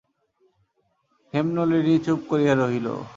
[1.33, 2.87] হেমনলিনী চুপ করিয়া রহিল।